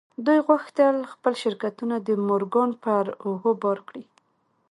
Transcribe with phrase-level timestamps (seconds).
[0.25, 4.03] دوی غوښتل خپل شرکتونه د مورګان پر اوږو بار کړي.